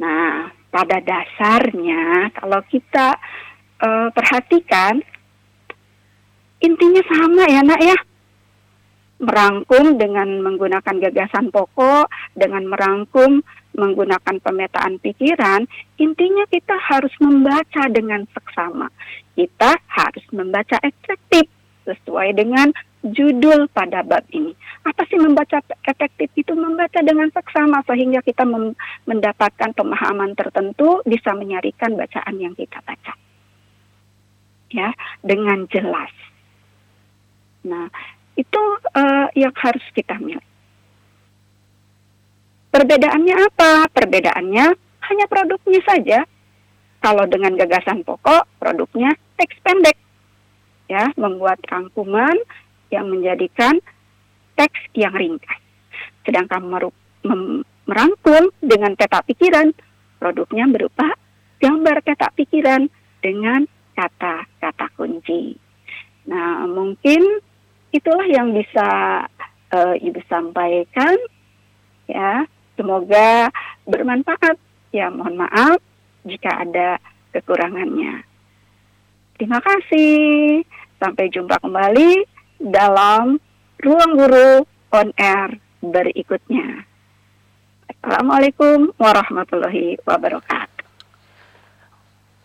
Nah, 0.00 0.48
pada 0.72 1.00
dasarnya 1.00 2.32
kalau 2.36 2.60
kita 2.68 3.16
uh, 3.84 4.08
perhatikan 4.12 5.00
intinya 6.60 7.02
sama 7.04 7.44
ya, 7.48 7.60
Nak 7.64 7.80
ya 7.84 7.96
merangkum 9.16 9.96
dengan 9.96 10.44
menggunakan 10.44 10.96
gagasan 11.00 11.48
pokok, 11.48 12.08
dengan 12.36 12.68
merangkum 12.68 13.40
menggunakan 13.76 14.40
pemetaan 14.40 14.96
pikiran, 15.04 15.68
intinya 16.00 16.48
kita 16.48 16.74
harus 16.80 17.12
membaca 17.20 17.86
dengan 17.92 18.24
seksama. 18.32 18.88
Kita 19.36 19.76
harus 19.84 20.24
membaca 20.32 20.80
efektif 20.80 21.44
sesuai 21.84 22.34
dengan 22.34 22.72
judul 23.04 23.70
pada 23.70 24.02
bab 24.02 24.24
ini. 24.34 24.56
Apa 24.82 25.06
sih 25.06 25.20
membaca 25.20 25.62
efektif 25.86 26.32
itu? 26.34 26.56
Membaca 26.56 26.98
dengan 27.04 27.30
seksama 27.30 27.84
sehingga 27.86 28.24
kita 28.24 28.42
mendapatkan 29.06 29.70
pemahaman 29.76 30.34
tertentu 30.34 31.04
bisa 31.06 31.36
menyarikan 31.36 31.94
bacaan 31.94 32.36
yang 32.40 32.56
kita 32.56 32.80
baca. 32.82 33.14
Ya, 34.72 34.90
dengan 35.22 35.70
jelas. 35.70 36.10
Nah, 37.62 37.86
itu 38.36 38.62
uh, 38.92 39.28
yang 39.32 39.52
harus 39.56 39.82
kita 39.96 40.16
milih. 40.20 40.44
Perbedaannya 42.70 43.36
apa? 43.40 43.88
Perbedaannya 43.88 44.66
hanya 45.08 45.26
produknya 45.28 45.80
saja. 45.88 46.18
Kalau 47.00 47.24
dengan 47.24 47.56
gagasan 47.56 48.04
pokok, 48.04 48.44
produknya 48.60 49.16
teks 49.40 49.56
pendek. 49.64 49.96
Ya, 50.86 51.10
membuat 51.18 51.58
rangkuman 51.66 52.36
yang 52.94 53.10
menjadikan 53.10 53.80
teks 54.54 54.78
yang 54.94 55.16
ringkas. 55.16 55.58
Sedangkan 56.22 56.62
merangkum 57.86 58.54
dengan 58.62 58.94
peta 58.94 59.24
pikiran, 59.24 59.74
produknya 60.20 60.68
berupa 60.70 61.10
gambar 61.58 62.04
peta 62.06 62.28
pikiran 62.36 62.86
dengan 63.18 63.66
kata-kata 63.96 64.86
kunci. 64.94 65.56
Nah, 66.28 66.66
mungkin 66.68 67.40
itulah 67.96 68.26
yang 68.28 68.52
bisa 68.52 68.88
uh, 69.72 69.94
Ibu 69.96 70.20
sampaikan 70.28 71.16
ya. 72.06 72.44
Semoga 72.76 73.48
bermanfaat. 73.88 74.60
Ya, 74.92 75.08
mohon 75.08 75.40
maaf 75.40 75.80
jika 76.28 76.60
ada 76.60 77.00
kekurangannya. 77.32 78.20
Terima 79.40 79.60
kasih. 79.64 80.60
Sampai 81.00 81.28
jumpa 81.28 81.60
kembali 81.60 82.24
dalam 82.60 83.36
Ruang 83.80 84.12
Guru 84.16 84.64
on 84.92 85.08
Air 85.20 85.60
berikutnya. 85.84 86.84
Assalamualaikum 87.88 88.92
warahmatullahi 88.96 90.00
wabarakatuh. 90.04 90.84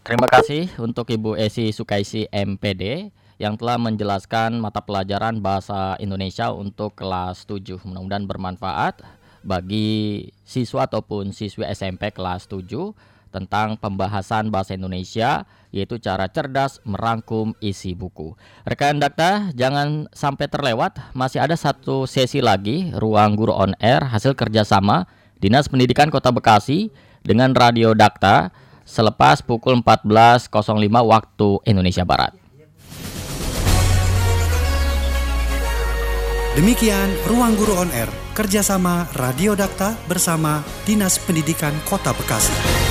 Terima 0.02 0.28
kasih 0.28 0.68
untuk 0.82 1.08
Ibu 1.14 1.38
Esi 1.38 1.70
Sukaisi 1.72 2.26
MPD 2.34 3.14
yang 3.42 3.58
telah 3.58 3.82
menjelaskan 3.82 4.62
mata 4.62 4.86
pelajaran 4.86 5.42
bahasa 5.42 5.98
Indonesia 5.98 6.54
untuk 6.54 6.94
kelas 6.94 7.50
7. 7.50 7.82
Mudah-mudahan 7.82 8.30
bermanfaat 8.30 9.02
bagi 9.42 10.30
siswa 10.46 10.86
ataupun 10.86 11.34
siswi 11.34 11.66
SMP 11.74 12.14
kelas 12.14 12.46
7 12.46 12.94
tentang 13.34 13.82
pembahasan 13.82 14.54
bahasa 14.54 14.78
Indonesia 14.78 15.50
yaitu 15.74 15.98
cara 15.98 16.30
cerdas 16.30 16.78
merangkum 16.86 17.58
isi 17.58 17.98
buku. 17.98 18.38
Rekan 18.62 19.02
Dakta, 19.02 19.50
jangan 19.58 20.06
sampai 20.14 20.46
terlewat, 20.46 21.02
masih 21.18 21.42
ada 21.42 21.58
satu 21.58 22.06
sesi 22.06 22.46
lagi 22.46 22.94
Ruang 22.94 23.34
Guru 23.34 23.58
On 23.58 23.74
Air 23.82 24.06
hasil 24.06 24.38
kerjasama 24.38 25.10
Dinas 25.42 25.66
Pendidikan 25.66 26.14
Kota 26.14 26.30
Bekasi 26.30 26.94
dengan 27.26 27.58
Radio 27.58 27.98
Dakta 27.98 28.54
selepas 28.86 29.42
pukul 29.42 29.82
14.05 29.82 30.52
waktu 31.10 31.50
Indonesia 31.66 32.06
Barat. 32.06 32.41
Demikian 36.52 37.08
Ruang 37.32 37.56
Guru 37.56 37.80
On 37.80 37.88
Air, 37.96 38.12
kerjasama 38.36 39.08
Radio 39.16 39.56
Dakta 39.56 39.96
bersama 40.04 40.60
Dinas 40.84 41.16
Pendidikan 41.16 41.72
Kota 41.88 42.12
Bekasi. 42.12 42.91